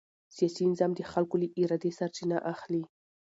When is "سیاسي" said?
0.35-0.63